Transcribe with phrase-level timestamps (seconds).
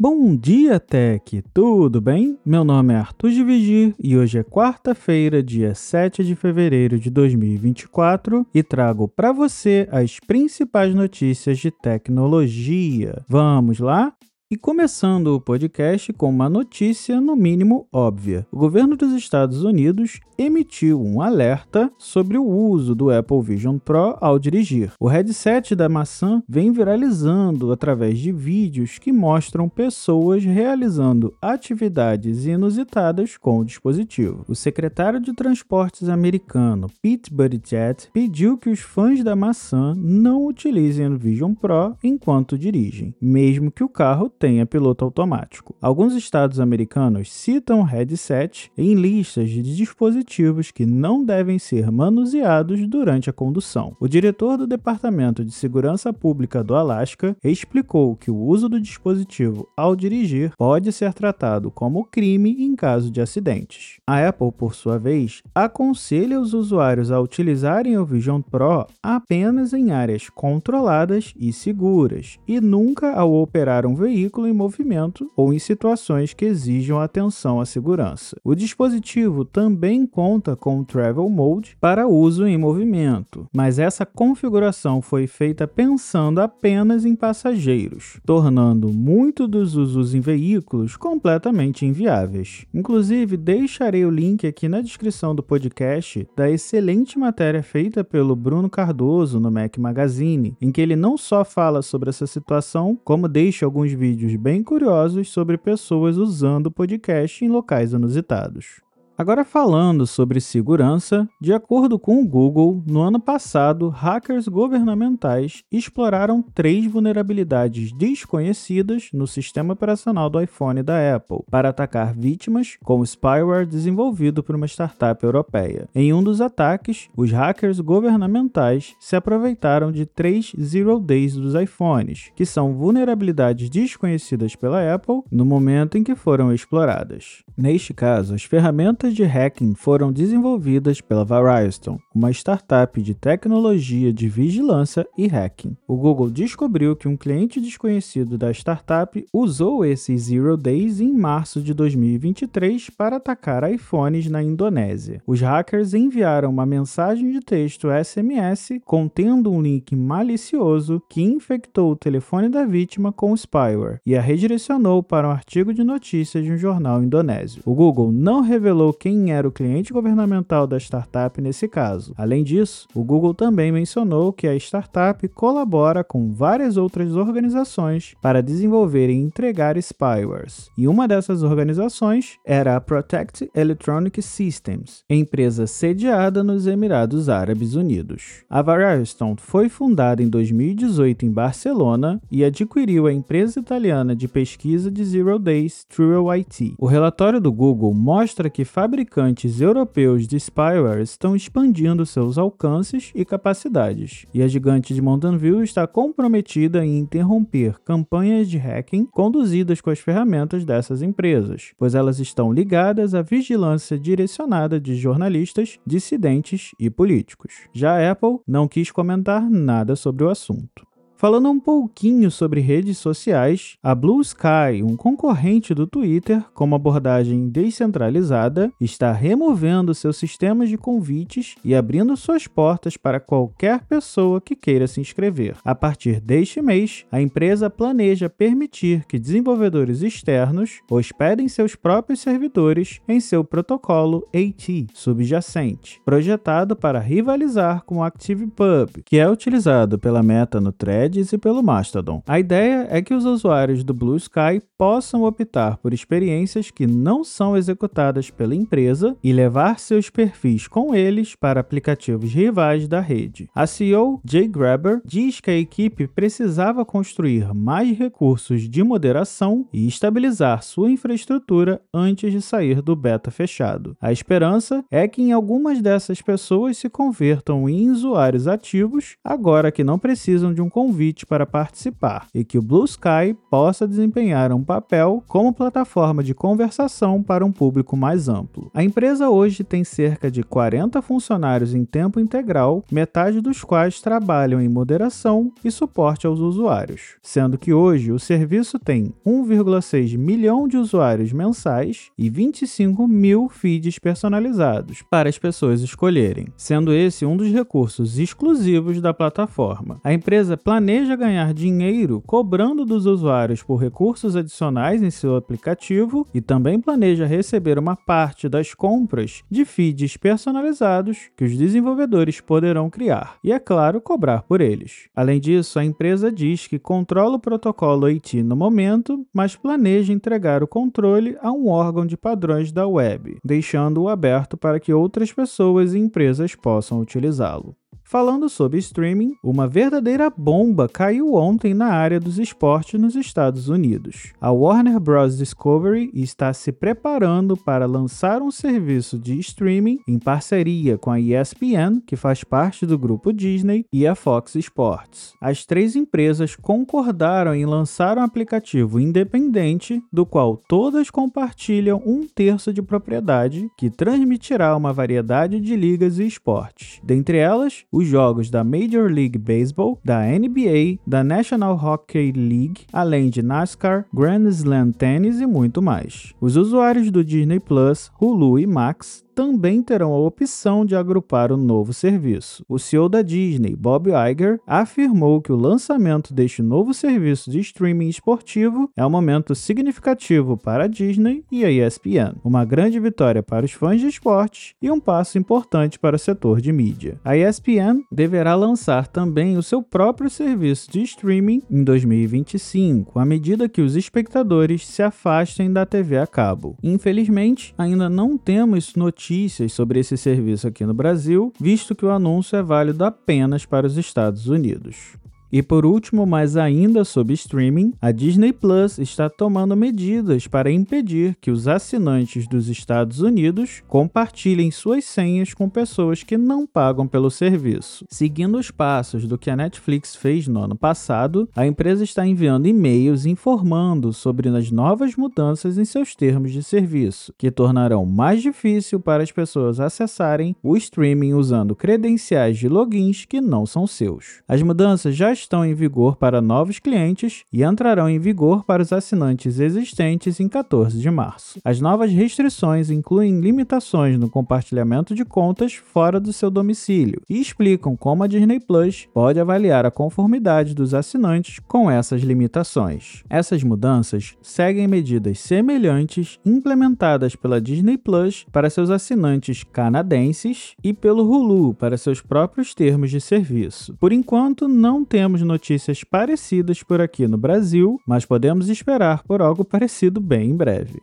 [0.00, 1.42] Bom dia, Tech!
[1.52, 2.38] Tudo bem?
[2.46, 7.10] Meu nome é Arthur de Vigir e hoje é quarta-feira, dia 7 de fevereiro de
[7.10, 13.24] 2024 e trago para você as principais notícias de tecnologia.
[13.28, 14.12] Vamos lá?
[14.50, 20.20] E começando o podcast com uma notícia, no mínimo óbvia: o governo dos Estados Unidos
[20.38, 24.90] emitiu um alerta sobre o uso do Apple Vision Pro ao dirigir.
[24.98, 33.36] O headset da maçã vem viralizando através de vídeos que mostram pessoas realizando atividades inusitadas
[33.36, 34.46] com o dispositivo.
[34.48, 41.06] O secretário de Transportes americano Pete Buttigieg pediu que os fãs da maçã não utilizem
[41.08, 45.74] o Vision Pro enquanto dirigem, mesmo que o carro tenha piloto automático.
[45.82, 53.28] Alguns estados americanos citam headset em listas de dispositivos que não devem ser manuseados durante
[53.28, 53.96] a condução.
[53.98, 59.68] O diretor do Departamento de Segurança Pública do Alasca explicou que o uso do dispositivo
[59.76, 63.98] ao dirigir pode ser tratado como crime em caso de acidentes.
[64.06, 69.90] A Apple, por sua vez, aconselha os usuários a utilizarem o Vision Pro apenas em
[69.90, 75.58] áreas controladas e seguras e nunca ao operar um veículo veículo em movimento ou em
[75.58, 78.36] situações que exijam atenção à segurança.
[78.44, 85.00] O dispositivo também conta com o Travel Mode para uso em movimento, mas essa configuração
[85.00, 92.66] foi feita pensando apenas em passageiros, tornando muito dos usos em veículos completamente inviáveis.
[92.74, 98.68] Inclusive, deixarei o link aqui na descrição do podcast da excelente matéria feita pelo Bruno
[98.68, 103.64] Cardoso no Mac Magazine, em que ele não só fala sobre essa situação, como deixa
[103.64, 108.87] alguns vídeos vídeos bem curiosos sobre pessoas usando o podcast em locais inusitados.
[109.18, 116.40] Agora falando sobre segurança, de acordo com o Google, no ano passado, hackers governamentais exploraram
[116.40, 123.66] três vulnerabilidades desconhecidas no sistema operacional do iPhone da Apple para atacar vítimas com spyware
[123.66, 125.88] desenvolvido por uma startup europeia.
[125.96, 132.30] Em um dos ataques, os hackers governamentais se aproveitaram de três Zero Days dos iPhones,
[132.36, 137.42] que são vulnerabilidades desconhecidas pela Apple no momento em que foram exploradas.
[137.56, 144.28] Neste caso, as ferramentas de hacking foram desenvolvidas pela Verizon, uma startup de tecnologia de
[144.28, 145.76] vigilância e hacking.
[145.86, 151.60] O Google descobriu que um cliente desconhecido da startup usou esses Zero Days em março
[151.60, 155.22] de 2023 para atacar iPhones na Indonésia.
[155.26, 161.96] Os hackers enviaram uma mensagem de texto SMS contendo um link malicioso que infectou o
[161.96, 166.56] telefone da vítima com spyware e a redirecionou para um artigo de notícias de um
[166.56, 167.62] jornal indonésio.
[167.64, 172.12] O Google não revelou quem era o cliente governamental da startup nesse caso.
[172.16, 178.42] Além disso, o Google também mencionou que a startup colabora com várias outras organizações para
[178.42, 186.42] desenvolver e entregar spywares, e uma dessas organizações era a Protect Electronic Systems, empresa sediada
[186.42, 188.44] nos Emirados Árabes Unidos.
[188.50, 194.90] A Verizon foi fundada em 2018 em Barcelona e adquiriu a empresa italiana de pesquisa
[194.90, 196.74] de Zero Days True IT.
[196.78, 203.22] O relatório do Google mostra que fabricantes europeus de spyware estão expandindo seus alcances e
[203.22, 209.82] capacidades, e a gigante de Mountain View está comprometida em interromper campanhas de hacking conduzidas
[209.82, 216.70] com as ferramentas dessas empresas, pois elas estão ligadas à vigilância direcionada de jornalistas, dissidentes
[216.80, 217.68] e políticos.
[217.74, 220.87] Já a Apple não quis comentar nada sobre o assunto.
[221.18, 226.76] Falando um pouquinho sobre redes sociais, a Blue Sky, um concorrente do Twitter com uma
[226.76, 234.40] abordagem descentralizada, está removendo seus sistemas de convites e abrindo suas portas para qualquer pessoa
[234.40, 235.56] que queira se inscrever.
[235.64, 243.00] A partir deste mês, a empresa planeja permitir que desenvolvedores externos hospedem seus próprios servidores
[243.08, 250.22] em seu protocolo AT subjacente, projetado para rivalizar com o ActivePub, que é utilizado pela
[250.22, 252.22] Meta no Thread E pelo Mastodon.
[252.26, 257.24] A ideia é que os usuários do Blue Sky possam optar por experiências que não
[257.24, 263.48] são executadas pela empresa e levar seus perfis com eles para aplicativos rivais da rede.
[263.54, 269.88] A CEO Jay Graber diz que a equipe precisava construir mais recursos de moderação e
[269.88, 273.96] estabilizar sua infraestrutura antes de sair do beta fechado.
[274.00, 279.82] A esperança é que em algumas dessas pessoas se convertam em usuários ativos agora que
[279.82, 284.52] não precisam de um convite convite para participar e que o Blue Sky possa desempenhar
[284.52, 288.68] um papel como plataforma de conversação para um público mais amplo.
[288.74, 294.60] A empresa hoje tem cerca de 40 funcionários em tempo integral, metade dos quais trabalham
[294.60, 300.76] em moderação e suporte aos usuários, sendo que hoje o serviço tem 1,6 milhão de
[300.76, 307.52] usuários mensais e 25 mil feeds personalizados para as pessoas escolherem, sendo esse um dos
[307.52, 310.00] recursos exclusivos da plataforma.
[310.02, 316.40] A empresa planeja ganhar dinheiro cobrando dos usuários por recursos adicionais em seu aplicativo e
[316.40, 323.36] também planeja receber uma parte das compras de feeds personalizados que os desenvolvedores poderão criar
[323.44, 325.08] e, é claro, cobrar por eles.
[325.14, 330.62] Além disso, a empresa diz que controla o protocolo AT no momento, mas planeja entregar
[330.62, 335.92] o controle a um órgão de padrões da web, deixando-o aberto para que outras pessoas
[335.92, 337.76] e empresas possam utilizá-lo.
[338.10, 344.32] Falando sobre streaming, uma verdadeira bomba caiu ontem na área dos esportes nos Estados Unidos.
[344.40, 345.36] A Warner Bros.
[345.36, 352.00] Discovery está se preparando para lançar um serviço de streaming em parceria com a ESPN,
[352.06, 355.34] que faz parte do grupo Disney, e a Fox Sports.
[355.38, 362.72] As três empresas concordaram em lançar um aplicativo independente, do qual todas compartilham um terço
[362.72, 367.02] de propriedade, que transmitirá uma variedade de ligas e esportes.
[367.04, 373.28] Dentre elas, os jogos da Major League Baseball, da NBA, da National Hockey League, além
[373.28, 376.32] de NASCAR, Grand Slam Tennis e muito mais.
[376.40, 381.56] Os usuários do Disney Plus, Hulu e Max também terão a opção de agrupar o
[381.56, 382.64] novo serviço.
[382.68, 388.08] O CEO da Disney, Bob Iger, afirmou que o lançamento deste novo serviço de streaming
[388.08, 393.64] esportivo é um momento significativo para a Disney e a ESPN, uma grande vitória para
[393.64, 397.20] os fãs de esportes e um passo importante para o setor de mídia.
[397.24, 403.68] A ESPN deverá lançar também o seu próprio serviço de streaming em 2025, à medida
[403.68, 406.76] que os espectadores se afastem da TV a cabo.
[406.82, 412.10] Infelizmente, ainda não temos notícias notícias sobre esse serviço aqui no Brasil, visto que o
[412.10, 415.16] anúncio é válido apenas para os Estados Unidos.
[415.50, 421.36] E por último, mas ainda sobre streaming, a Disney Plus está tomando medidas para impedir
[421.40, 427.30] que os assinantes dos Estados Unidos compartilhem suas senhas com pessoas que não pagam pelo
[427.30, 428.04] serviço.
[428.10, 432.66] Seguindo os passos do que a Netflix fez no ano passado, a empresa está enviando
[432.66, 439.00] e-mails informando sobre as novas mudanças em seus termos de serviço, que tornarão mais difícil
[439.00, 444.42] para as pessoas acessarem o streaming usando credenciais de logins que não são seus.
[444.46, 448.92] As mudanças já estão em vigor para novos clientes e entrarão em vigor para os
[448.92, 451.60] assinantes existentes em 14 de março.
[451.64, 457.96] As novas restrições incluem limitações no compartilhamento de contas fora do seu domicílio e explicam
[457.96, 463.22] como a Disney Plus pode avaliar a conformidade dos assinantes com essas limitações.
[463.28, 471.28] Essas mudanças seguem medidas semelhantes implementadas pela Disney Plus para seus assinantes canadenses e pelo
[471.28, 473.94] Hulu para seus próprios termos de serviço.
[473.98, 479.42] Por enquanto, não temos temos notícias parecidas por aqui no Brasil, mas podemos esperar por
[479.42, 481.02] algo parecido bem em breve.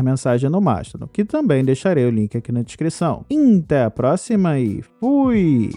[0.00, 3.24] mandar mensagem no Mastodon, que também deixarei o link aqui na descrição.
[3.62, 5.70] Até a próxima e fui!